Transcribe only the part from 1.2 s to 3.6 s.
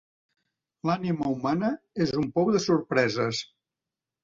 humana és un pou de sorpreses.